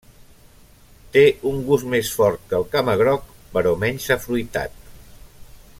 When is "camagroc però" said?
2.77-3.75